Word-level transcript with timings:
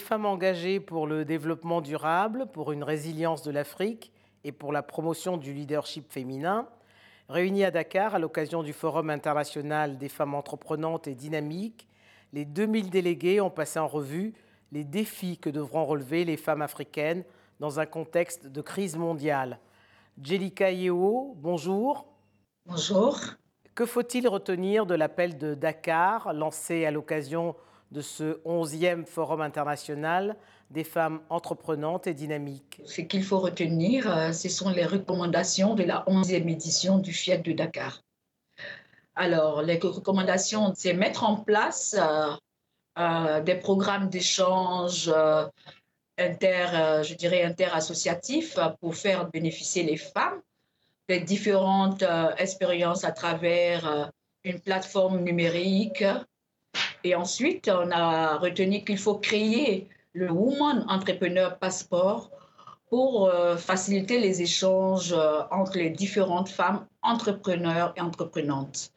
Femmes 0.00 0.26
engagées 0.26 0.80
pour 0.80 1.06
le 1.06 1.24
développement 1.24 1.80
durable, 1.80 2.46
pour 2.52 2.72
une 2.72 2.82
résilience 2.82 3.42
de 3.42 3.50
l'Afrique 3.50 4.10
et 4.42 4.50
pour 4.50 4.72
la 4.72 4.82
promotion 4.82 5.36
du 5.36 5.52
leadership 5.52 6.10
féminin, 6.10 6.66
réunies 7.28 7.64
à 7.64 7.70
Dakar 7.70 8.14
à 8.14 8.18
l'occasion 8.18 8.62
du 8.62 8.72
Forum 8.72 9.10
international 9.10 9.98
des 9.98 10.08
femmes 10.08 10.34
entreprenantes 10.34 11.06
et 11.06 11.14
dynamiques, 11.14 11.86
les 12.32 12.44
2000 12.44 12.90
délégués 12.90 13.40
ont 13.40 13.50
passé 13.50 13.78
en 13.78 13.86
revue 13.86 14.34
les 14.72 14.84
défis 14.84 15.38
que 15.38 15.50
devront 15.50 15.84
relever 15.84 16.24
les 16.24 16.36
femmes 16.36 16.62
africaines 16.62 17.24
dans 17.60 17.78
un 17.78 17.86
contexte 17.86 18.46
de 18.46 18.60
crise 18.60 18.96
mondiale. 18.96 19.58
Jelika 20.22 20.70
Yeo, 20.70 21.34
bonjour. 21.36 22.06
Bonjour. 22.66 23.18
Que 23.74 23.86
faut-il 23.86 24.26
retenir 24.28 24.86
de 24.86 24.94
l'appel 24.94 25.38
de 25.38 25.54
Dakar 25.54 26.32
lancé 26.32 26.84
à 26.84 26.90
l'occasion 26.90 27.54
de 27.90 28.00
ce 28.00 28.40
11e 28.44 29.04
Forum 29.04 29.40
international 29.40 30.36
des 30.70 30.84
femmes 30.84 31.20
entreprenantes 31.28 32.06
et 32.06 32.14
dynamiques 32.14 32.80
Ce 32.84 33.00
qu'il 33.00 33.24
faut 33.24 33.40
retenir, 33.40 34.10
euh, 34.10 34.32
ce 34.32 34.48
sont 34.48 34.70
les 34.70 34.86
recommandations 34.86 35.74
de 35.74 35.82
la 35.82 36.04
11e 36.06 36.48
édition 36.48 36.98
du 36.98 37.12
FIAC 37.12 37.42
de 37.42 37.52
Dakar. 37.52 38.02
Alors, 39.16 39.62
les 39.62 39.78
recommandations, 39.78 40.72
c'est 40.76 40.94
mettre 40.94 41.24
en 41.24 41.36
place 41.36 41.96
euh, 41.98 42.30
euh, 42.98 43.40
des 43.40 43.56
programmes 43.56 44.08
d'échange 44.08 45.12
inter, 46.16 47.02
je 47.02 47.14
dirais, 47.14 47.42
interassociatifs 47.42 48.58
pour 48.80 48.94
faire 48.94 49.28
bénéficier 49.30 49.82
les 49.82 49.96
femmes 49.96 50.40
des 51.08 51.20
différentes 51.20 52.04
expériences 52.36 53.04
à 53.04 53.10
travers 53.10 54.10
une 54.44 54.60
plateforme 54.60 55.20
numérique, 55.20 56.04
et 57.04 57.14
ensuite, 57.14 57.68
on 57.68 57.90
a 57.90 58.36
retenu 58.38 58.84
qu'il 58.84 58.98
faut 58.98 59.16
créer 59.16 59.88
le 60.12 60.30
Woman 60.30 60.84
Entrepreneur 60.88 61.58
Passport 61.58 62.30
pour 62.90 63.28
euh, 63.28 63.56
faciliter 63.56 64.18
les 64.18 64.42
échanges 64.42 65.12
euh, 65.12 65.42
entre 65.50 65.78
les 65.78 65.90
différentes 65.90 66.48
femmes 66.48 66.86
entrepreneurs 67.02 67.94
et 67.96 68.00
entreprenantes. 68.00 68.92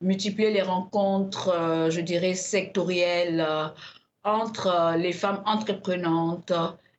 Multiplier 0.00 0.50
les 0.50 0.62
rencontres, 0.62 1.48
euh, 1.48 1.90
je 1.90 2.00
dirais, 2.00 2.34
sectorielles 2.34 3.46
entre 4.24 4.96
les 4.98 5.12
femmes 5.12 5.42
entreprenantes, 5.46 6.52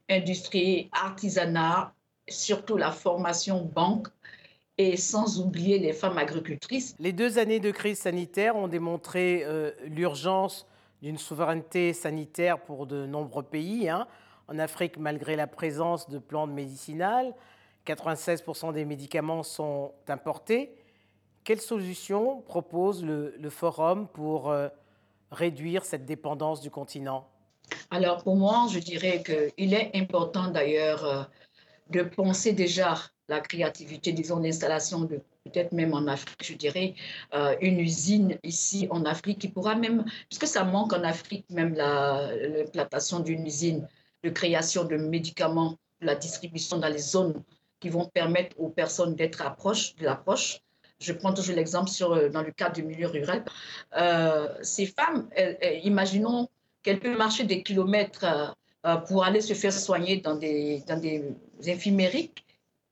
industrie, 0.09 0.89
artisanat, 0.93 1.93
surtout 2.29 2.77
la 2.77 2.91
formation 2.91 3.69
banque 3.73 4.07
et 4.77 4.97
sans 4.97 5.39
oublier 5.39 5.79
les 5.79 5.93
femmes 5.93 6.17
agricultrices. 6.17 6.95
Les 6.99 7.13
deux 7.13 7.37
années 7.37 7.59
de 7.59 7.71
crise 7.71 7.99
sanitaire 7.99 8.55
ont 8.55 8.67
démontré 8.67 9.43
euh, 9.43 9.71
l'urgence 9.85 10.65
d'une 11.01 11.17
souveraineté 11.17 11.93
sanitaire 11.93 12.59
pour 12.59 12.87
de 12.87 13.05
nombreux 13.05 13.43
pays. 13.43 13.89
Hein. 13.89 14.07
En 14.47 14.57
Afrique, 14.57 14.97
malgré 14.97 15.35
la 15.35 15.47
présence 15.47 16.09
de 16.09 16.17
plantes 16.17 16.51
médicinales, 16.51 17.33
96% 17.85 18.73
des 18.73 18.85
médicaments 18.85 19.43
sont 19.43 19.91
importés. 20.07 20.73
Quelles 21.43 21.61
solutions 21.61 22.41
propose 22.41 23.03
le, 23.03 23.49
Forum 23.49 24.07
pour 24.07 24.49
euh, 24.49 24.69
réduire 25.31 25.83
cette 25.83 26.05
dépendance 26.05 26.61
du 26.61 26.71
continent? 26.71 27.27
Alors 27.91 28.23
pour 28.23 28.35
moi, 28.35 28.67
je 28.71 28.79
dirais 28.79 29.23
qu'il 29.23 29.73
est 29.73 29.91
important 29.95 30.47
d'ailleurs 30.49 31.05
euh, 31.05 31.23
de 31.89 32.03
penser 32.03 32.53
déjà 32.53 32.95
la 33.29 33.39
créativité, 33.39 34.11
disons, 34.11 34.39
l'installation 34.39 35.01
de 35.01 35.21
peut-être 35.45 35.71
même 35.73 35.93
en 35.93 36.07
Afrique, 36.07 36.43
je 36.43 36.53
dirais, 36.53 36.95
euh, 37.33 37.55
une 37.61 37.79
usine 37.79 38.37
ici 38.43 38.87
en 38.89 39.05
Afrique 39.05 39.39
qui 39.39 39.49
pourra 39.49 39.75
même, 39.75 40.05
puisque 40.29 40.47
ça 40.47 40.63
manque 40.63 40.93
en 40.93 41.03
Afrique, 41.03 41.45
même 41.49 41.73
l'implantation 41.75 43.19
d'une 43.19 43.45
usine 43.45 43.87
de 44.23 44.29
création 44.29 44.85
de 44.85 44.95
médicaments, 44.95 45.77
la 46.01 46.15
distribution 46.15 46.77
dans 46.77 46.87
les 46.87 46.99
zones 46.99 47.43
qui 47.79 47.89
vont 47.89 48.05
permettre 48.05 48.57
aux 48.59 48.69
personnes 48.69 49.15
d'être 49.15 49.41
approches 49.41 49.95
de 49.95 50.05
l'approche. 50.05 50.61
Je 50.99 51.11
prends 51.11 51.33
toujours 51.33 51.55
l'exemple 51.55 51.89
euh, 52.01 52.29
dans 52.29 52.41
le 52.41 52.51
cadre 52.51 52.75
du 52.75 52.83
milieu 52.83 53.07
rural. 53.07 53.43
Euh, 53.97 54.47
ces 54.61 54.85
femmes, 54.85 55.29
imaginons 55.83 56.49
qu'elles 56.81 56.99
peuvent 56.99 57.17
marcher 57.17 57.43
des 57.43 57.63
kilomètres 57.63 58.55
pour 59.07 59.23
aller 59.23 59.41
se 59.41 59.53
faire 59.53 59.73
soigner 59.73 60.17
dans 60.17 60.35
des, 60.35 60.83
dans 60.87 60.99
des 60.99 61.23
infirmeries 61.67 62.31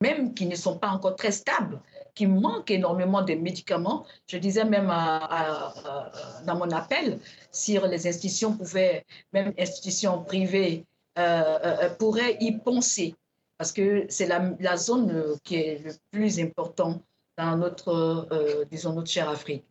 même 0.02 0.34
qui 0.34 0.48
ne 0.48 0.56
sont 0.56 0.78
pas 0.78 0.90
encore 0.90 1.16
très 1.16 1.32
stables, 1.32 1.80
qui 2.14 2.28
manquent 2.28 2.72
énormément 2.72 3.22
de 3.22 3.36
médicaments. 3.36 4.06
Je 4.28 4.38
disais 4.38 4.66
même 4.66 4.88
dans 4.88 6.56
mon 6.56 6.70
appel, 6.72 7.20
si 7.52 7.78
les 7.78 8.08
institutions 8.08 8.58
pouvaient, 8.58 9.06
même 9.32 9.54
institutions 9.58 10.24
privées, 10.24 10.86
euh, 11.18 11.60
euh, 11.64 11.90
pourraient 11.92 12.38
y 12.42 12.58
penser, 12.58 13.16
parce 13.58 13.72
que 13.72 14.06
c'est 14.10 14.28
la, 14.28 14.78
zone 14.78 15.38
qui 15.44 15.56
est 15.56 15.86
le 15.86 15.92
plus 16.12 16.40
important 16.40 17.02
dans 17.38 17.56
notre, 17.58 18.28
euh, 18.32 18.66
disons, 18.72 18.94
notre 18.94 19.10
chère 19.10 19.30
Afrique. 19.30 19.64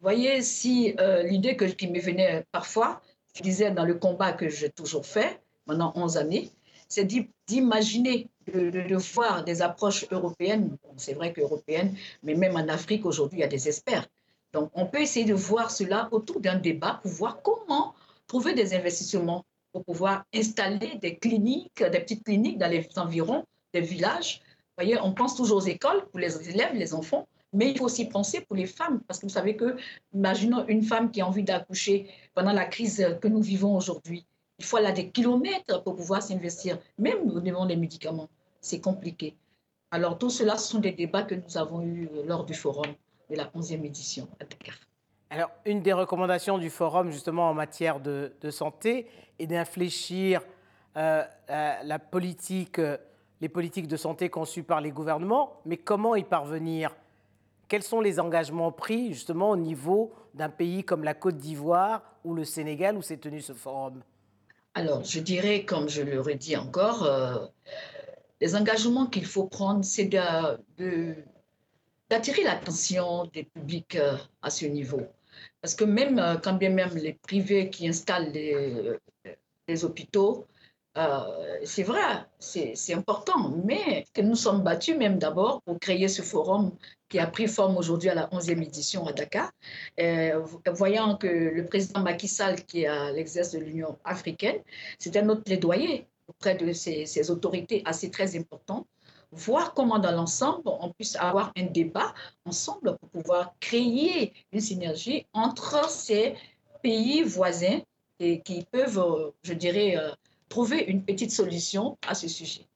Voyez, 0.00 0.42
si 0.42 0.96
l'idée 1.24 1.56
qui 1.56 1.86
me 1.86 2.00
venait 2.00 2.44
parfois, 2.50 3.00
je 3.36 3.42
disais 3.42 3.70
dans 3.70 3.84
le 3.84 3.94
combat 3.94 4.32
que 4.32 4.48
j'ai 4.48 4.68
toujours 4.68 5.06
fait, 5.06 5.40
pendant 5.66 5.92
11 5.94 6.16
années, 6.16 6.50
c'est 6.88 7.08
d'imaginer, 7.46 8.28
de, 8.52 8.96
voir 9.14 9.44
des 9.44 9.62
approches 9.62 10.04
européennes. 10.10 10.76
c'est 10.96 11.14
vrai 11.14 11.32
qu'européennes, 11.32 11.96
mais 12.22 12.34
même 12.34 12.56
en 12.56 12.68
Afrique 12.68 13.06
aujourd'hui, 13.06 13.38
il 13.38 13.42
y 13.42 13.44
a 13.44 13.48
des 13.48 13.68
experts. 13.68 14.06
Donc, 14.52 14.70
on 14.74 14.86
peut 14.86 15.00
essayer 15.00 15.24
de 15.24 15.34
voir 15.34 15.70
cela 15.70 16.08
autour 16.12 16.40
d'un 16.40 16.56
débat 16.56 17.00
pour 17.02 17.10
voir 17.10 17.40
comment 17.42 17.94
trouver 18.26 18.54
des 18.54 18.74
investissements 18.74 19.44
pour 19.72 19.84
pouvoir 19.84 20.24
installer 20.34 20.98
des 21.00 21.16
cliniques, 21.16 21.82
des 21.82 22.00
petites 22.00 22.24
cliniques 22.24 22.58
dans 22.58 22.68
les 22.68 22.86
environs 22.96 23.44
des 23.72 23.80
villages. 23.80 24.42
Vous 24.44 24.84
voyez, 24.84 24.98
on 25.00 25.14
pense 25.14 25.34
toujours 25.34 25.58
aux 25.58 25.66
écoles 25.66 26.04
pour 26.10 26.20
les 26.20 26.48
élèves, 26.50 26.74
les 26.74 26.92
enfants, 26.92 27.26
mais 27.54 27.70
il 27.70 27.78
faut 27.78 27.86
aussi 27.86 28.06
penser 28.06 28.42
pour 28.42 28.56
les 28.56 28.66
femmes, 28.66 29.00
parce 29.06 29.18
que 29.18 29.26
vous 29.26 29.32
savez 29.32 29.56
que, 29.56 29.76
imaginons 30.12 30.66
une 30.68 30.82
femme 30.82 31.10
qui 31.10 31.22
a 31.22 31.26
envie 31.26 31.42
d'accoucher 31.42 32.10
pendant 32.34 32.52
la 32.52 32.66
crise 32.66 33.16
que 33.20 33.28
nous 33.28 33.40
vivons 33.40 33.76
aujourd'hui. 33.76 34.26
Il 34.62 34.66
faut 34.66 34.76
aller 34.76 34.92
des 34.92 35.08
kilomètres 35.08 35.82
pour 35.82 35.96
pouvoir 35.96 36.22
s'investir, 36.22 36.78
même 36.96 37.28
au 37.28 37.40
niveau 37.40 37.66
des 37.66 37.74
médicaments. 37.74 38.28
C'est 38.60 38.80
compliqué. 38.80 39.34
Alors, 39.90 40.18
tout 40.18 40.30
cela, 40.30 40.56
ce 40.56 40.70
sont 40.70 40.78
des 40.78 40.92
débats 40.92 41.24
que 41.24 41.34
nous 41.34 41.56
avons 41.58 41.82
eus 41.82 42.08
euh, 42.14 42.22
lors 42.24 42.44
du 42.44 42.54
forum 42.54 42.86
de 43.28 43.34
la 43.34 43.46
11e 43.46 43.84
édition 43.84 44.28
à. 44.40 44.44
Alors, 45.34 45.50
une 45.66 45.82
des 45.82 45.92
recommandations 45.92 46.58
du 46.58 46.70
forum, 46.70 47.10
justement, 47.10 47.50
en 47.50 47.54
matière 47.54 47.98
de, 47.98 48.30
santé, 48.50 49.08
est 49.40 49.48
d'infléchir 49.48 50.42
euh, 50.96 51.24
la 51.48 51.98
politique, 51.98 52.78
euh, 52.78 52.96
les 53.40 53.48
politiques 53.48 53.88
de 53.88 53.96
santé 53.96 54.30
conçues 54.30 54.62
par 54.62 54.80
les 54.80 54.92
gouvernements. 54.92 55.54
Mais 55.66 55.76
comment 55.76 56.14
y 56.14 56.22
parvenir? 56.22 56.94
Quels 57.66 57.82
sont 57.82 58.00
les 58.00 58.20
engagements 58.20 58.70
pris, 58.70 59.08
justement, 59.12 59.50
au 59.50 59.56
niveau 59.56 60.12
d'un 60.34 60.50
pays 60.50 60.84
comme 60.84 61.02
la 61.02 61.14
Côte 61.14 61.38
d'Ivoire 61.38 62.02
ou 62.22 62.32
le 62.32 62.44
Sénégal, 62.44 62.96
où 62.96 63.02
s'est 63.02 63.16
tenu 63.16 63.40
ce 63.40 63.54
forum? 63.54 64.02
Alors, 64.74 65.04
je 65.04 65.20
dirais, 65.20 65.64
comme 65.64 65.88
je 65.88 66.02
le 66.02 66.20
redis 66.20 66.56
encore, 66.56 67.04
euh, 67.04 67.46
les 68.40 68.56
engagements 68.56 69.06
qu'il 69.06 69.26
faut 69.26 69.46
prendre, 69.46 69.84
c'est 69.84 70.06
d'attirer 72.08 72.42
l'attention 72.42 73.26
des 73.26 73.44
publics 73.44 73.96
euh, 73.96 74.16
à 74.40 74.48
ce 74.50 74.64
niveau. 74.64 75.02
Parce 75.60 75.74
que 75.74 75.84
même 75.84 76.18
euh, 76.18 76.36
quand 76.36 76.54
bien 76.54 76.70
même 76.70 76.94
les 76.94 77.12
privés 77.12 77.68
qui 77.68 77.86
installent 77.86 78.32
les 78.32 79.84
hôpitaux 79.84 80.46
euh, 80.98 81.58
c'est 81.64 81.84
vrai, 81.84 82.26
c'est 82.38 82.94
important, 82.94 83.50
mais 83.64 84.04
que 84.12 84.20
nous 84.20 84.36
sommes 84.36 84.62
battus 84.62 84.96
même 84.96 85.18
d'abord 85.18 85.62
pour 85.62 85.78
créer 85.78 86.06
ce 86.08 86.20
forum 86.20 86.72
qui 87.08 87.18
a 87.18 87.26
pris 87.26 87.48
forme 87.48 87.78
aujourd'hui 87.78 88.10
à 88.10 88.14
la 88.14 88.26
11e 88.28 88.62
édition 88.62 89.06
à 89.06 89.12
Dakar. 89.12 89.50
Euh, 90.00 90.44
voyant 90.72 91.16
que 91.16 91.26
le 91.26 91.64
président 91.66 92.00
Macky 92.00 92.28
Sall, 92.28 92.64
qui 92.66 92.82
est 92.82 92.86
à 92.86 93.10
l'exercice 93.10 93.52
de 93.52 93.60
l'Union 93.60 93.98
africaine, 94.04 94.60
c'était 94.98 95.22
notre 95.22 95.42
plaidoyer 95.44 96.06
auprès 96.28 96.56
de 96.56 96.72
ces, 96.72 97.06
ces, 97.06 97.30
autorités 97.30 97.82
assez 97.86 98.10
très 98.10 98.36
importantes, 98.36 98.86
voir 99.30 99.72
comment 99.72 99.98
dans 99.98 100.12
l'ensemble 100.12 100.62
on 100.66 100.90
puisse 100.90 101.16
avoir 101.16 101.52
un 101.56 101.64
débat 101.64 102.14
ensemble 102.44 102.98
pour 102.98 103.08
pouvoir 103.08 103.54
créer 103.60 104.34
une 104.52 104.60
synergie 104.60 105.26
entre 105.32 105.88
ces 105.88 106.34
pays 106.82 107.22
voisins 107.22 107.80
et 108.20 108.40
qui 108.40 108.64
peuvent, 108.70 108.98
euh, 108.98 109.30
je 109.42 109.54
dirais, 109.54 109.96
trouver 110.52 110.84
une 110.84 111.02
petite 111.02 111.30
solution 111.30 111.96
à 112.06 112.14
ce 112.14 112.28
sujet. 112.28 112.66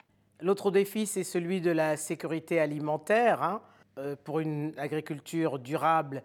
L'autre 0.41 0.71
défi, 0.71 1.05
c'est 1.05 1.25
celui 1.25 1.61
de 1.61 1.71
la 1.71 1.99
sécurité 1.99 2.59
alimentaire 2.59 3.43
hein, 3.43 3.61
euh, 3.99 4.17
pour 4.25 4.41
une 4.41 4.73
agriculture 4.79 5.59
durable 5.59 6.23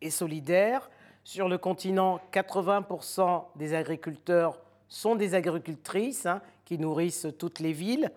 et 0.00 0.10
solidaire. 0.10 0.88
Sur 1.24 1.48
le 1.48 1.58
continent, 1.58 2.20
80% 2.32 3.46
des 3.56 3.74
agriculteurs 3.74 4.60
sont 4.88 5.16
des 5.16 5.34
agricultrices 5.34 6.24
hein, 6.24 6.40
qui 6.64 6.78
nourrissent 6.78 7.26
toutes 7.36 7.58
les 7.58 7.72
villes, 7.72 8.12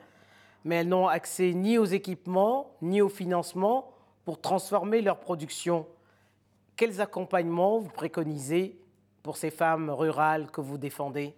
mais 0.63 0.75
elles 0.75 0.87
n'ont 0.87 1.07
accès 1.07 1.53
ni 1.53 1.79
aux 1.79 1.85
équipements 1.85 2.75
ni 2.83 3.01
au 3.01 3.09
financement 3.09 3.93
pour 4.25 4.39
transformer 4.39 5.01
leur 5.01 5.19
production. 5.19 5.87
Quels 6.75 7.01
accompagnements 7.01 7.79
vous 7.79 7.89
préconisez 7.89 8.77
pour 9.23 9.37
ces 9.37 9.49
femmes 9.49 9.89
rurales 9.89 10.51
que 10.51 10.61
vous 10.61 10.77
défendez? 10.77 11.33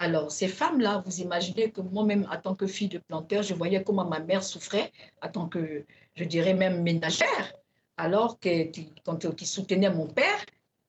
Alors, 0.00 0.30
ces 0.30 0.46
femmes-là, 0.46 1.02
vous 1.04 1.20
imaginez 1.20 1.70
que 1.72 1.80
moi-même, 1.80 2.26
en 2.30 2.40
tant 2.40 2.54
que 2.54 2.66
fille 2.66 2.88
de 2.88 2.98
planteur, 2.98 3.42
je 3.42 3.54
voyais 3.54 3.82
comment 3.82 4.04
ma 4.04 4.20
mère 4.20 4.44
souffrait, 4.44 4.92
en 5.22 5.28
tant 5.28 5.48
que, 5.48 5.84
je 6.14 6.24
dirais 6.24 6.54
même 6.54 6.82
ménagère, 6.82 7.52
alors 7.96 8.38
qu'elle 8.38 8.70
qui 8.70 9.46
soutenait 9.46 9.90
mon 9.90 10.06
père, 10.06 10.44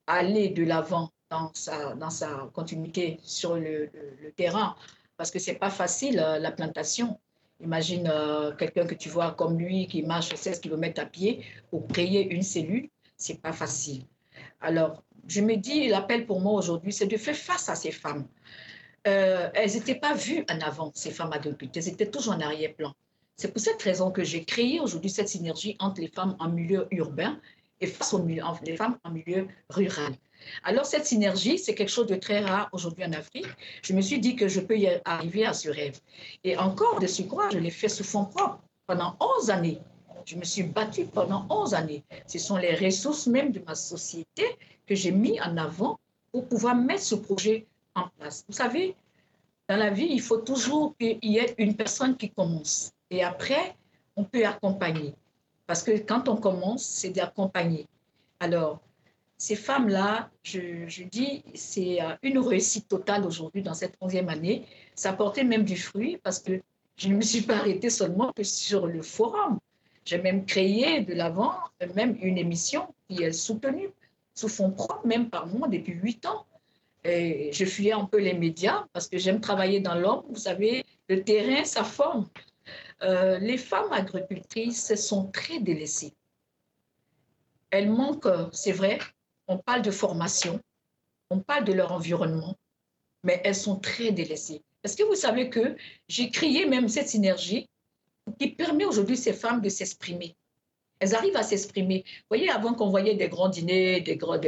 aller 0.06 0.50
de 0.50 0.64
l'avant 0.64 1.10
dans 1.28 1.50
sa, 1.54 1.94
dans 1.94 2.10
sa 2.10 2.50
continuité 2.52 3.18
sur 3.22 3.56
le, 3.56 3.90
terrain, 4.36 4.76
parce 5.16 5.30
que 5.32 5.40
c'est 5.40 5.54
pas 5.54 5.70
facile, 5.70 6.20
euh, 6.20 6.38
la 6.38 6.52
plantation. 6.52 7.18
Imagine 7.60 8.08
euh, 8.10 8.54
quelqu'un 8.54 8.86
que 8.86 8.94
tu 8.94 9.08
vois 9.08 9.32
comme 9.32 9.58
lui 9.58 9.86
qui 9.86 10.02
marche 10.02 10.34
16 10.34 10.60
km 10.60 11.02
à 11.02 11.06
pied 11.06 11.44
pour 11.70 11.86
créer 11.88 12.32
une 12.32 12.42
cellule, 12.42 12.88
c'est 13.16 13.42
pas 13.42 13.52
facile. 13.52 14.04
Alors, 14.60 15.02
je 15.26 15.40
me 15.40 15.56
dis, 15.56 15.88
l'appel 15.88 16.26
pour 16.26 16.40
moi 16.40 16.52
aujourd'hui, 16.52 16.92
c'est 16.92 17.06
de 17.06 17.16
faire 17.16 17.36
face 17.36 17.68
à 17.68 17.74
ces 17.74 17.90
femmes. 17.90 18.26
Euh, 19.06 19.48
elles 19.54 19.72
n'étaient 19.72 19.94
pas 19.94 20.14
vues 20.14 20.44
en 20.50 20.60
avant, 20.60 20.92
ces 20.94 21.10
femmes 21.10 21.32
agricultrices, 21.32 21.86
elles 21.86 21.94
étaient 21.94 22.10
toujours 22.10 22.34
en 22.34 22.40
arrière-plan. 22.40 22.92
C'est 23.36 23.52
pour 23.52 23.62
cette 23.62 23.80
raison 23.82 24.10
que 24.10 24.22
j'ai 24.22 24.44
créé 24.44 24.80
aujourd'hui 24.80 25.08
cette 25.08 25.28
synergie 25.28 25.76
entre 25.78 26.02
les 26.02 26.08
femmes 26.08 26.36
en 26.38 26.50
milieu 26.50 26.86
urbain 26.90 27.40
et 27.80 27.86
face 27.86 28.12
aux 28.12 28.22
les 28.26 28.76
femmes 28.76 28.98
en 29.04 29.10
milieu 29.10 29.48
rural. 29.70 30.12
Alors 30.62 30.84
cette 30.84 31.06
synergie, 31.06 31.58
c'est 31.58 31.74
quelque 31.74 31.90
chose 31.90 32.06
de 32.06 32.16
très 32.16 32.40
rare 32.40 32.68
aujourd'hui 32.72 33.04
en 33.04 33.12
Afrique. 33.12 33.46
Je 33.82 33.94
me 33.94 34.02
suis 34.02 34.18
dit 34.18 34.36
que 34.36 34.48
je 34.48 34.60
peux 34.60 34.78
y 34.78 34.88
arriver 35.06 35.46
à 35.46 35.54
ce 35.54 35.70
rêve. 35.70 35.98
Et 36.44 36.56
encore 36.58 37.00
de 37.00 37.06
ce 37.06 37.22
quoi, 37.22 37.48
je 37.50 37.58
l'ai 37.58 37.70
fait 37.70 37.88
sous 37.88 38.04
fond 38.04 38.26
propre 38.26 38.60
pendant 38.86 39.16
11 39.38 39.50
années. 39.50 39.78
Je 40.26 40.36
me 40.36 40.44
suis 40.44 40.62
battue 40.62 41.06
pendant 41.06 41.46
11 41.48 41.74
années. 41.74 42.04
Ce 42.26 42.38
sont 42.38 42.56
les 42.56 42.74
ressources 42.74 43.26
même 43.26 43.52
de 43.52 43.60
ma 43.66 43.74
société 43.74 44.44
que 44.86 44.94
j'ai 44.94 45.12
mis 45.12 45.40
en 45.40 45.56
avant 45.56 45.98
pour 46.32 46.46
pouvoir 46.46 46.74
mettre 46.74 47.02
ce 47.02 47.14
projet 47.14 47.66
en 47.94 48.08
place. 48.18 48.44
Vous 48.48 48.54
savez, 48.54 48.94
dans 49.68 49.76
la 49.76 49.90
vie, 49.90 50.08
il 50.10 50.20
faut 50.20 50.38
toujours 50.38 50.96
qu'il 50.98 51.18
y 51.22 51.38
ait 51.38 51.54
une 51.58 51.76
personne 51.76 52.16
qui 52.16 52.30
commence. 52.30 52.92
Et 53.10 53.22
après, 53.22 53.76
on 54.16 54.24
peut 54.24 54.44
accompagner. 54.44 55.14
Parce 55.66 55.82
que 55.82 55.92
quand 55.98 56.28
on 56.28 56.36
commence, 56.36 56.84
c'est 56.84 57.10
d'accompagner. 57.10 57.86
Alors, 58.40 58.80
ces 59.36 59.56
femmes-là, 59.56 60.30
je, 60.42 61.04
dis, 61.04 61.44
c'est 61.54 62.02
euh, 62.02 62.14
une 62.22 62.38
réussite 62.38 62.88
totale 62.88 63.24
aujourd'hui 63.24 63.62
dans 63.62 63.72
cette 63.72 63.98
11e 64.00 64.28
année. 64.28 64.66
Ça 64.94 65.12
porté 65.12 65.44
même 65.44 65.64
du 65.64 65.76
fruit 65.76 66.18
parce 66.22 66.40
que 66.40 66.60
je 66.96 67.08
ne 67.08 67.14
me 67.14 67.22
suis 67.22 67.40
pas 67.42 67.56
arrêtée 67.56 67.88
seulement 67.88 68.32
que 68.32 68.42
sur 68.42 68.86
le 68.86 69.00
forum. 69.00 69.58
J'ai 70.04 70.18
même 70.18 70.44
créé 70.44 71.00
de 71.00 71.14
l'avant, 71.14 71.54
même 71.94 72.18
une 72.20 72.36
émission 72.36 72.92
qui 73.08 73.22
est 73.22 73.32
soutenue 73.32 73.88
sous 74.34 74.48
fonds 74.48 74.72
propres, 74.72 75.06
même 75.06 75.30
par 75.30 75.46
moi, 75.46 75.68
depuis 75.68 75.92
huit 75.92 76.26
ans. 76.26 76.44
Je 77.04 77.64
fuyais 77.64 77.92
un 77.92 78.04
peu 78.04 78.18
les 78.18 78.34
médias 78.34 78.86
parce 78.92 79.08
que 79.08 79.18
j'aime 79.18 79.40
travailler 79.40 79.80
dans 79.80 79.94
l'homme. 79.94 80.24
Vous 80.28 80.38
savez, 80.38 80.84
le 81.08 81.22
terrain, 81.22 81.64
ça 81.64 81.84
forme. 81.84 82.28
Euh, 83.02 83.38
les 83.38 83.56
femmes 83.56 83.92
agricultrices 83.92 84.94
sont 84.94 85.30
très 85.30 85.60
délaissées. 85.60 86.12
Elles 87.70 87.90
manquent, 87.90 88.28
c'est 88.52 88.72
vrai, 88.72 88.98
on 89.48 89.58
parle 89.58 89.82
de 89.82 89.90
formation, 89.90 90.60
on 91.30 91.40
parle 91.40 91.64
de 91.64 91.72
leur 91.72 91.92
environnement, 91.92 92.56
mais 93.22 93.40
elles 93.44 93.54
sont 93.54 93.76
très 93.76 94.12
délaissées. 94.12 94.62
Est-ce 94.82 94.96
que 94.96 95.04
vous 95.04 95.14
savez 95.14 95.50
que 95.50 95.76
j'ai 96.08 96.30
créé 96.30 96.66
même 96.66 96.88
cette 96.88 97.08
synergie 97.08 97.68
qui 98.38 98.48
permet 98.48 98.84
aujourd'hui 98.84 99.16
ces 99.16 99.32
femmes 99.32 99.60
de 99.60 99.68
s'exprimer? 99.68 100.34
Elles 100.98 101.14
arrivent 101.14 101.36
à 101.36 101.42
s'exprimer. 101.42 102.04
Vous 102.06 102.36
voyez, 102.36 102.50
avant 102.50 102.74
qu'on 102.74 102.90
voyait 102.90 103.14
des 103.14 103.28
grands 103.28 103.48
dîners, 103.48 104.00
des, 104.02 104.16
grandes 104.16 104.44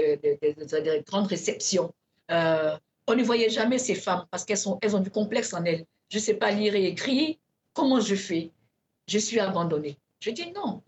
réceptions, 1.27 1.95
euh, 2.31 2.77
on 3.07 3.15
ne 3.15 3.23
voyait 3.23 3.51
jamais 3.51 3.79
ces 3.79 3.95
femmes 3.95 4.27
parce 4.31 4.45
qu'elles 4.45 4.59
elles 4.81 4.97
ont 4.97 5.01
du 5.01 5.11
complexe 5.11 5.53
en 5.53 5.65
elles. 5.65 5.85
Je 6.09 6.19
ne 6.19 6.23
sais 6.23 6.35
pas 6.35 6.51
lire 6.51 6.75
et 6.75 6.87
écrire. 6.87 7.37
Comment 7.75 8.01
je 8.01 8.15
fais? 8.15 8.53
Je 9.09 9.19
suis 9.19 9.41
abandonnée. 9.41 9.99
Je 10.21 10.31
dis 10.31 10.53
non. 10.53 10.83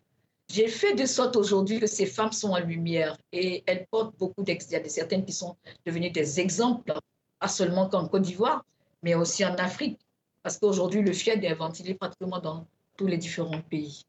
J'ai 0.48 0.68
fait 0.68 0.94
de 0.94 1.06
sorte 1.06 1.36
aujourd'hui 1.36 1.80
que 1.80 1.86
ces 1.86 2.06
femmes 2.06 2.32
sont 2.32 2.50
en 2.50 2.60
lumière 2.60 3.16
et 3.32 3.64
elles 3.66 3.86
portent 3.90 4.16
beaucoup 4.18 4.42
d'exemples. 4.42 4.82
Il 4.82 4.84
y 4.84 4.86
a 4.86 4.88
certaines 4.90 5.24
qui 5.24 5.32
sont 5.32 5.56
devenues 5.86 6.10
des 6.10 6.38
exemples, 6.38 6.92
pas 7.40 7.48
seulement 7.48 7.88
qu'en 7.88 8.06
Côte 8.06 8.22
d'Ivoire, 8.22 8.64
mais 9.02 9.14
aussi 9.14 9.44
en 9.44 9.54
Afrique. 9.54 9.98
Parce 10.42 10.58
qu'aujourd'hui, 10.58 11.00
le 11.00 11.12
fiel 11.12 11.42
est 11.44 11.54
ventilé 11.54 11.94
pratiquement 11.94 12.38
dans 12.38 12.66
tous 12.98 13.06
les 13.06 13.16
différents 13.16 13.62
pays. 13.62 14.04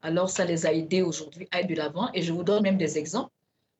Alors, 0.00 0.30
ça 0.30 0.44
les 0.44 0.66
a 0.66 0.72
aidés 0.72 1.02
aujourd'hui 1.02 1.46
à 1.50 1.60
être 1.60 1.68
de 1.68 1.74
l'avant. 1.74 2.10
Et 2.14 2.22
je 2.22 2.32
vous 2.32 2.42
donne 2.42 2.62
même 2.62 2.78
des 2.78 2.98
exemples. 2.98 3.30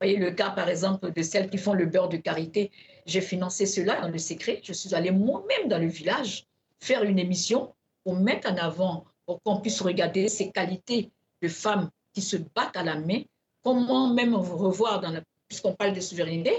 Voyez 0.05 0.19
le 0.19 0.33
cas, 0.33 0.51
par 0.51 0.69
exemple, 0.69 1.11
de 1.13 1.23
celles 1.23 1.49
qui 1.49 1.57
font 1.57 1.73
le 1.73 1.87
beurre 1.87 2.11
de 2.11 2.19
karité. 2.19 2.71
J'ai 3.07 3.23
financé 3.23 3.65
cela 3.65 4.03
dans 4.03 4.09
le 4.09 4.19
secret. 4.19 4.61
Je 4.63 4.75
suis 4.75 4.95
allée 4.95 5.11
moi-même 5.11 5.67
dans 5.67 5.79
le 5.79 5.87
village 5.87 6.45
faire 6.79 7.05
une 7.05 7.19
émission 7.19 7.73
pour 8.05 8.15
mettre 8.15 8.53
en 8.53 8.57
avant, 8.59 9.07
pour 9.25 9.41
qu'on 9.43 9.63
puisse 9.63 9.81
regarder 9.81 10.29
ces 10.29 10.51
qualités 10.51 11.11
de 11.41 11.49
femmes 11.49 11.89
qui 12.13 12.21
se 12.21 12.37
battent 12.37 12.77
à 12.77 12.83
la 12.83 12.97
main, 12.97 13.23
comment 13.63 14.13
même 14.13 14.35
revoir, 14.35 15.01
dans 15.01 15.19
puisqu'on 15.49 15.73
parle 15.73 15.95
de 15.95 16.01
souveraineté, 16.01 16.53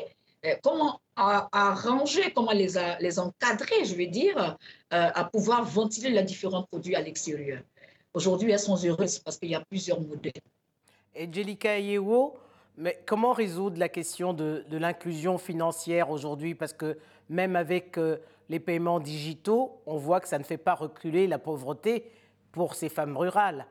euh, 0.47 0.55
comment 0.63 0.99
arranger, 1.15 2.31
comment 2.33 2.51
les, 2.51 3.19
encadrer, 3.19 3.85
je 3.85 3.93
veux 3.93 4.07
dire, 4.07 4.57
euh, 4.91 5.11
à 5.13 5.23
pouvoir 5.23 5.65
ventiler 5.65 6.09
les 6.09 6.23
différents 6.23 6.63
produits 6.63 6.95
à 6.95 7.01
l'extérieur. 7.01 7.61
Aujourd'hui, 8.15 8.49
elles 8.49 8.57
sont 8.57 8.83
heureuses 8.83 9.19
parce 9.19 9.37
qu'il 9.37 9.51
y 9.51 9.55
a 9.55 9.61
plusieurs 9.61 10.01
modèles. 10.01 10.33
Angelica 11.15 11.77
Yewo, 11.77 12.39
mais 12.77 13.01
comment 13.05 13.33
résoudre 13.33 13.77
la 13.77 13.89
question 13.89 14.33
de, 14.33 14.65
l'inclusion 14.71 15.37
financière 15.37 16.09
aujourd'hui? 16.09 16.55
Parce 16.55 16.73
que 16.73 16.97
même 17.29 17.55
avec 17.55 17.97
euh, 17.97 18.17
les 18.49 18.59
paiements 18.59 18.99
digitaux, 18.99 19.81
on 19.85 19.97
voit 19.97 20.19
que 20.19 20.27
ça 20.27 20.39
ne 20.39 20.43
fait 20.43 20.57
pas 20.57 20.75
reculer 20.75 21.27
la 21.27 21.39
pauvreté 21.39 22.11
pour 22.51 22.75
ces 22.75 22.89
femmes 22.89 23.17
rurales. 23.17 23.65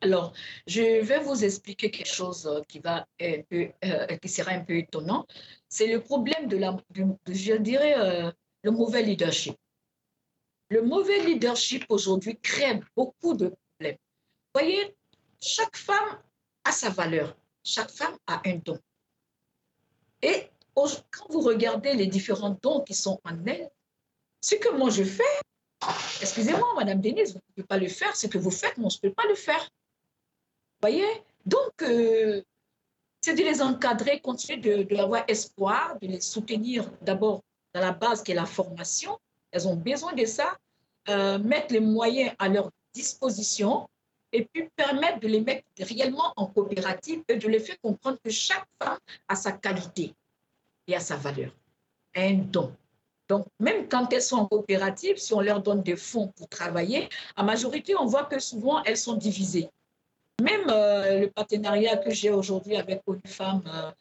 Alors, 0.00 0.32
je 0.66 1.02
vais 1.02 1.20
vous 1.20 1.44
expliquer 1.44 1.90
quelque 1.90 2.12
chose 2.12 2.46
euh, 2.46 2.60
qui, 2.68 2.78
va 2.78 3.06
un 3.20 3.42
euh, 3.52 4.06
qui 4.20 4.28
sera 4.28 4.52
un 4.52 4.60
peu 4.60 4.76
étonnant. 4.76 5.26
C'est 5.68 5.86
le 5.86 6.00
problème 6.00 6.46
de 6.48 6.56
la, 6.56 6.76
je 7.26 7.54
dirais, 7.54 8.32
le 8.62 8.70
mauvais 8.70 9.02
leadership. 9.02 9.56
Le 10.70 10.82
mauvais 10.82 11.20
leadership 11.20 11.84
aujourd'hui 11.88 12.38
crée 12.40 12.80
beaucoup 12.96 13.34
de 13.34 13.48
problèmes. 13.48 13.96
Vous 13.96 14.60
voyez, 14.60 14.94
chaque 15.40 15.76
femme 15.76 16.18
a 16.64 16.72
sa 16.72 16.90
valeur. 16.90 17.36
Chaque 17.62 17.90
femme 17.90 18.16
a 18.26 18.42
un 18.46 18.56
don. 18.56 18.78
Et 20.22 20.48
quand 20.74 21.30
vous 21.30 21.40
regardez 21.40 21.94
les 21.94 22.06
différents 22.06 22.58
dons 22.62 22.80
qui 22.80 22.94
sont 22.94 23.20
en 23.24 23.46
elle, 23.46 23.70
ce 24.40 24.56
que 24.56 24.70
moi 24.76 24.90
je 24.90 25.04
fais, 25.04 25.22
excusez-moi, 26.20 26.74
Madame 26.76 27.00
Denise, 27.00 27.32
vous 27.32 27.38
ne 27.38 27.54
pouvez 27.54 27.66
pas 27.66 27.78
le 27.78 27.88
faire, 27.88 28.14
ce 28.16 28.26
que 28.26 28.38
vous 28.38 28.50
faites, 28.50 28.76
moi 28.78 28.90
je 28.90 28.96
ne 28.96 29.08
peux 29.08 29.14
pas 29.14 29.26
le 29.28 29.34
faire. 29.34 29.60
Vous 29.60 30.88
voyez? 30.88 31.22
Donc, 31.46 31.82
euh, 31.82 32.42
c'est 33.20 33.34
de 33.34 33.42
les 33.42 33.62
encadrer, 33.62 34.20
continuer 34.20 34.84
de, 34.84 34.96
avoir 34.96 35.24
espoir, 35.28 35.96
de 36.00 36.08
les 36.08 36.20
soutenir 36.20 36.90
d'abord 37.02 37.42
dans 37.72 37.80
la 37.80 37.92
base 37.92 38.22
qui 38.22 38.32
est 38.32 38.34
la 38.34 38.46
formation. 38.46 39.18
Elles 39.50 39.68
ont 39.68 39.76
besoin 39.76 40.12
de 40.12 40.24
ça, 40.24 40.56
euh, 41.08 41.38
mettre 41.38 41.72
les 41.72 41.80
moyens 41.80 42.34
à 42.38 42.48
leur 42.48 42.70
disposition 42.94 43.88
et 44.34 44.48
puis 44.52 44.68
permettre 44.74 45.20
de 45.20 45.28
les 45.28 45.40
mettre 45.40 45.64
réellement 45.78 46.32
en 46.36 46.46
coopérative 46.46 47.22
et 47.28 47.36
de 47.36 47.48
les 47.48 47.60
faire 47.60 47.80
comprendre 47.80 48.18
que 48.22 48.30
chaque 48.30 48.66
femme 48.82 48.98
a 49.28 49.36
sa 49.36 49.52
qualité 49.52 50.12
et 50.88 50.96
a 50.96 51.00
sa 51.00 51.16
valeur, 51.16 51.52
un 52.16 52.34
don. 52.34 52.74
Donc, 53.28 53.46
même 53.60 53.88
quand 53.88 54.12
elles 54.12 54.20
sont 54.20 54.36
en 54.36 54.46
coopérative, 54.46 55.16
si 55.18 55.32
on 55.32 55.40
leur 55.40 55.62
donne 55.62 55.82
des 55.82 55.96
fonds 55.96 56.28
pour 56.36 56.48
travailler, 56.48 57.08
en 57.36 57.44
majorité, 57.44 57.94
on 57.96 58.06
voit 58.06 58.24
que 58.24 58.40
souvent, 58.40 58.82
elles 58.82 58.98
sont 58.98 59.16
divisées. 59.16 59.70
Même 60.42 60.68
euh, 60.68 61.20
le 61.20 61.30
partenariat 61.30 61.96
que 61.96 62.10
j'ai 62.10 62.30
aujourd'hui 62.30 62.76
avec 62.76 63.02
une 63.06 63.20
femme, 63.24 63.62
euh, 63.68 63.92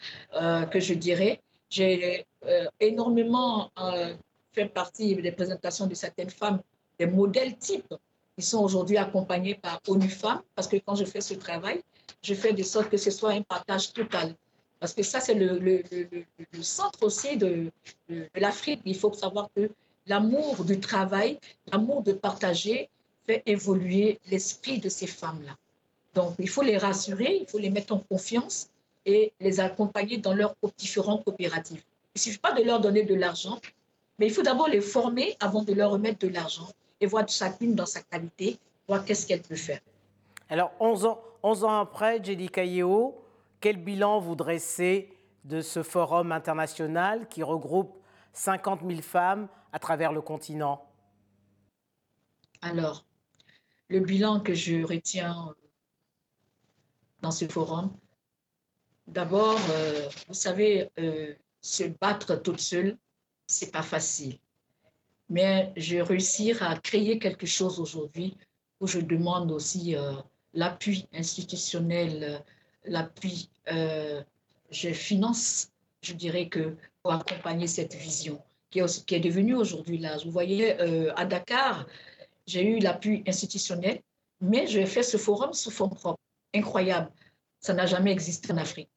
euh, 0.42 0.66
que 0.66 0.80
je 0.80 0.96
dirais, 0.96 1.42
j'ai 1.70 2.25
énormément 2.80 3.72
fait 4.52 4.66
partie 4.66 5.16
des 5.16 5.32
présentations 5.32 5.88
de 5.88 5.96
certaines 5.96 6.30
femmes, 6.30 6.60
des 7.00 7.06
modèles 7.08 7.58
types 7.58 7.94
qui 8.38 8.46
sont 8.46 8.60
aujourd'hui 8.63 8.98
accompagnés 8.98 9.56
par 9.56 9.80
ONU 9.88 10.10
Femmes, 10.10 10.42
parce 10.56 10.68
que 10.68 10.78
quand 10.78 10.96
je 10.96 11.06
fais 11.06 11.22
ce 11.22 11.34
travail, 11.34 11.84
je 12.22 12.34
fais 12.34 12.54
de 12.54 12.63
sorte 12.63 12.90
que 12.90 12.98
ce 12.98 13.12
soit 13.12 13.32
un 13.32 13.42
partage 13.42 13.94
total. 13.94 14.36
Parce 14.80 14.94
que 14.94 15.04
ça, 15.04 15.20
c'est 15.20 15.36
le, 15.36 15.84
centre 16.62 17.04
aussi 17.04 17.38
de, 17.38 17.72
de, 18.10 18.28
l'Afrique. 18.36 18.82
Il 18.86 18.98
faut 18.98 19.13
savoir 19.13 19.50
que 19.56 19.70
l'amour 20.08 20.66
du 20.66 20.80
travail, 20.80 21.40
l'amour 21.72 22.02
de 22.04 22.12
partager 22.12 22.90
fait 23.25 23.44
évoluer 23.46 24.20
l'esprit 24.30 24.80
de 24.80 24.90
ces 24.90 25.08
femmes-là. 25.08 25.56
Donc, 26.16 26.36
il 26.40 26.50
faut 26.50 26.63
les 26.63 26.78
rassurer, 26.78 27.40
il 27.42 27.48
faut 27.48 27.60
les 27.60 27.70
mettre 27.70 27.94
en 27.94 28.00
confiance 28.00 28.70
et 29.06 29.32
les 29.40 29.60
accompagner 29.60 30.18
dans 30.18 30.34
leurs 30.34 30.56
différentes 30.78 31.24
coopératives. 31.24 31.84
Il 32.16 32.20
ne 32.20 32.22
suffit 32.22 32.38
pas 32.38 32.52
de 32.52 32.63
leur 32.63 32.80
donner 32.80 33.04
de 33.04 33.16
l'argent, 33.16 33.60
mais 34.20 34.28
il 34.28 34.34
faut 34.34 34.44
d'abord 34.44 34.68
les 34.68 34.82
former 34.82 35.36
avant 35.40 35.63
de 35.63 35.74
leur 35.74 35.92
remettre 35.92 36.20
de 36.20 36.28
l'argent 36.28 36.68
et 37.04 37.06
voir 37.06 37.28
chacune 37.28 37.76
dans 37.76 37.86
sa 37.86 38.02
qualité, 38.02 38.58
voir 38.88 39.04
qu'est-ce 39.04 39.28
qu'elle 39.28 39.42
peut 39.42 39.58
faire. 39.58 39.82
Alors, 40.48 40.72
11 40.80 41.06
ans, 41.06 41.22
11 41.44 41.64
ans 41.66 41.80
après, 41.82 42.24
Jenny 42.24 42.50
quel 43.60 43.78
bilan 43.78 44.22
vous 44.22 44.36
dressez 44.36 45.12
de 45.44 45.60
ce 45.60 45.84
forum 45.84 46.32
international 46.32 47.28
qui 47.28 47.44
regroupe 47.44 48.02
50 48.32 48.82
000 48.88 49.02
femmes 49.02 49.50
à 49.74 49.80
travers 49.80 50.14
le 50.14 50.22
continent? 50.22 50.86
Alors, 52.62 53.06
le 53.90 54.00
bilan 54.00 54.40
que 54.40 54.54
je 54.54 54.82
retiens 54.86 55.54
dans 57.22 57.32
ce 57.32 57.46
forum, 57.50 57.92
d'abord, 59.08 59.60
euh, 59.72 60.08
vous 60.30 60.34
savez, 60.34 60.90
euh, 61.00 61.34
se 61.60 61.84
battre 61.84 62.36
toute 62.36 62.62
seule, 62.62 62.98
c'est 63.46 63.72
pas 63.72 63.84
facile. 63.84 64.40
Mais 65.34 65.74
je 65.75 65.98
réussir 65.98 66.62
à 66.62 66.78
créer 66.78 67.18
quelque 67.18 67.48
chose 67.48 67.80
aujourd'hui 67.80 68.38
où 68.80 68.86
je 68.88 69.00
demande 69.00 69.52
aussi 69.52 69.96
euh, 69.96 70.13
l'appui 70.54 71.08
institutionnel, 71.12 72.44
l'appui, 72.86 73.50
je 73.68 74.90
finance, 74.94 75.72
je 76.04 76.13
dirais 76.13 76.50
que 76.50 76.75
pour 77.02 77.13
accompagner 77.13 77.66
cette 77.66 77.96
vision 77.96 78.40
qui 78.70 78.80
est, 78.80 79.20
devenue 79.20 79.56
aujourd'hui 79.56 79.98
là. 79.98 80.18
Vous 80.24 80.32
voyez, 80.32 80.74
à 81.16 81.25
Dakar, 81.25 81.88
j'ai 82.46 82.63
eu 82.63 82.80
l'appui 82.80 83.24
institutionnel, 83.28 84.02
mais 84.40 84.68
je 84.68 84.86
fait 84.86 85.04
ce 85.04 85.18
forum 85.18 85.54
sous 85.54 85.72
fonds 85.72 85.90
propres. 85.90 86.20
Incroyable. 86.54 87.10
Ça 87.60 87.74
n'a 87.74 87.88
jamais 87.88 88.12
existé 88.12 88.54
en 88.54 88.58
Afrique. 88.58 88.90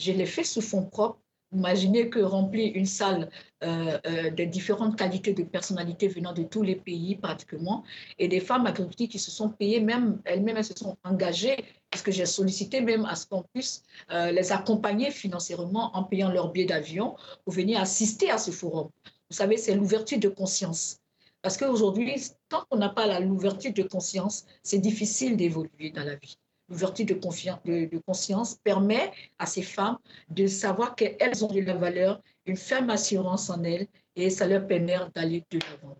Je 0.00 0.12
l'ai 0.12 0.26
fait 0.26 0.44
sous 0.44 0.62
fonds 0.62 0.86
propres. 0.86 1.20
Imaginez 1.52 2.08
que 2.08 2.20
remplir 2.20 2.72
une 2.76 2.86
salle 2.86 3.28
euh, 3.64 3.98
euh, 4.06 4.30
de 4.30 4.44
différentes 4.44 4.96
qualités 4.96 5.34
de 5.34 5.42
personnalités 5.42 6.06
venant 6.06 6.32
de 6.32 6.44
tous 6.44 6.62
les 6.62 6.76
pays 6.76 7.16
pratiquement, 7.16 7.82
et 8.18 8.28
des 8.28 8.40
femmes 8.40 8.66
agricultrices 8.66 9.08
qui 9.08 9.18
se 9.18 9.32
sont 9.32 9.48
payées, 9.48 9.80
même 9.80 10.20
elles-mêmes 10.24 10.58
elles 10.58 10.64
se 10.64 10.76
sont 10.76 10.96
engagées, 11.02 11.56
parce 11.90 12.02
que 12.02 12.12
j'ai 12.12 12.26
sollicité 12.26 12.80
même 12.80 13.04
à 13.04 13.16
ce 13.16 13.26
qu'on 13.26 13.42
puisse 13.52 13.82
euh, 14.12 14.30
les 14.30 14.52
accompagner 14.52 15.10
financièrement 15.10 15.90
en 15.96 16.04
payant 16.04 16.30
leur 16.30 16.52
billet 16.52 16.66
d'avion 16.66 17.16
pour 17.44 17.52
venir 17.52 17.80
assister 17.80 18.30
à 18.30 18.38
ce 18.38 18.52
forum. 18.52 18.88
Vous 19.28 19.36
savez, 19.36 19.56
c'est 19.56 19.74
l'ouverture 19.74 20.18
de 20.18 20.28
conscience. 20.28 20.98
Parce 21.42 21.56
qu'aujourd'hui, 21.56 22.14
tant 22.48 22.64
qu'on 22.68 22.78
n'a 22.78 22.90
pas 22.90 23.18
l'ouverture 23.20 23.72
de 23.72 23.82
conscience, 23.82 24.44
c'est 24.62 24.78
difficile 24.78 25.36
d'évoluer 25.36 25.90
dans 25.90 26.04
la 26.04 26.14
vie. 26.14 26.36
L'ouverture 26.70 27.04
de, 27.06 27.84
de, 27.86 27.98
conscience 27.98 28.54
permet 28.54 29.10
à 29.38 29.46
ces 29.46 29.62
femmes 29.62 29.98
de 30.28 30.46
savoir 30.46 30.94
qu'elles 30.94 31.44
ont 31.44 31.52
de 31.52 31.60
la 31.60 31.74
valeur, 31.74 32.22
une 32.46 32.56
ferme 32.56 32.90
assurance 32.90 33.50
en 33.50 33.62
elles, 33.64 33.88
et 34.16 34.30
ça 34.30 34.46
leur 34.46 34.66
permet 34.66 34.96
d'aller 35.14 35.44
de 35.50 35.58
l'avant. 35.58 35.96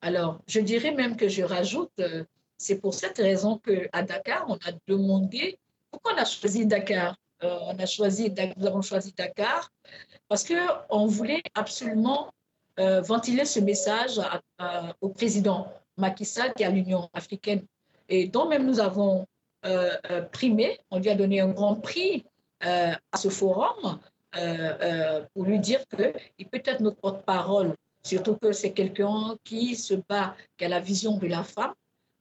Alors, 0.00 0.40
je 0.46 0.60
dirais 0.60 0.92
même 0.92 1.16
que 1.16 1.28
je 1.28 1.42
rajoute, 1.42 1.92
euh, 2.00 2.24
c'est 2.58 2.78
pour 2.78 2.92
cette 2.92 3.18
raison 3.18 3.58
qu'à 3.58 4.02
Dakar, 4.02 4.44
on 4.48 4.56
a 4.56 4.72
demandé, 4.86 5.58
pourquoi 5.90 6.12
on 6.14 6.18
a 6.18 6.24
choisi 6.24 6.66
Dakar 6.66 7.16
euh, 7.42 7.58
on 7.62 7.78
a 7.78 7.86
choisi, 7.86 8.32
Nous 8.56 8.66
avons 8.66 8.82
choisi 8.82 9.12
Dakar 9.16 9.70
parce 10.28 10.44
qu'on 10.44 11.06
voulait 11.06 11.42
absolument 11.54 12.32
euh, 12.78 13.00
ventiler 13.00 13.44
ce 13.44 13.60
message 13.60 14.20
au 15.00 15.08
président 15.08 15.72
Macky 15.96 16.24
Sall 16.24 16.52
qui 16.54 16.62
est 16.62 16.66
à 16.66 16.70
l'Union 16.70 17.08
africaine 17.12 17.64
et 18.08 18.26
dont 18.28 18.48
même 18.48 18.66
nous 18.66 18.80
avons 18.80 19.26
primé, 20.32 20.78
on 20.90 20.98
lui 20.98 21.10
a 21.10 21.14
donné 21.14 21.40
un 21.40 21.48
grand 21.48 21.76
prix 21.76 22.24
à 22.60 23.16
ce 23.16 23.28
forum 23.28 23.98
pour 25.34 25.44
lui 25.44 25.58
dire 25.58 25.80
qu'il 25.88 26.48
peut 26.48 26.62
être 26.64 26.80
notre 26.80 27.00
porte-parole, 27.00 27.74
surtout 28.04 28.36
que 28.36 28.52
c'est 28.52 28.72
quelqu'un 28.72 29.36
qui 29.44 29.76
se 29.76 29.94
bat, 29.94 30.36
qui 30.56 30.64
a 30.64 30.68
la 30.68 30.80
vision 30.80 31.16
de 31.16 31.26
la 31.26 31.44
femme. 31.44 31.72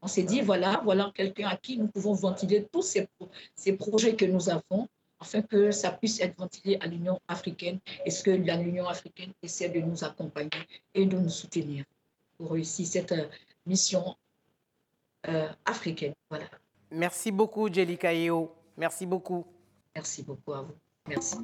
On 0.01 0.07
s'est 0.07 0.23
dit, 0.23 0.41
voilà, 0.41 0.81
voilà 0.83 1.11
quelqu'un 1.15 1.47
à 1.47 1.55
qui 1.55 1.77
nous 1.77 1.87
pouvons 1.87 2.13
ventiler 2.13 2.67
tous 2.71 2.81
ces, 2.81 3.77
projets 3.77 4.15
que 4.15 4.25
nous 4.25 4.49
avons 4.49 4.87
afin 5.19 5.41
que 5.41 5.71
ça 5.71 5.91
puisse 5.91 6.19
être 6.19 6.37
ventilé 6.37 6.77
à 6.81 6.87
l'Union 6.87 7.21
africaine 7.29 7.79
et 8.05 8.11
ce 8.11 8.21
que 8.21 8.31
l'Union 8.31 8.87
africaine 8.87 9.31
essaie 9.41 9.69
de 9.69 9.79
nous 9.79 10.03
accompagner 10.03 10.49
et 10.93 11.05
de 11.05 11.17
nous 11.17 11.29
soutenir 11.29 11.85
pour 12.37 12.51
réussir 12.51 12.85
cette 12.85 13.13
euh, 13.13 13.29
mission 13.65 14.17
euh, 15.29 15.47
africaine. 15.63 16.13
Voilà. 16.29 16.49
Merci 16.93 17.31
beaucoup, 17.31 17.73
Jelly 17.73 17.97
Eo. 18.03 18.51
Merci 18.77 19.05
beaucoup. 19.05 19.45
Merci 19.95 20.23
beaucoup 20.23 20.53
à 20.53 20.61
vous. 20.61 20.73
Merci. 21.07 21.37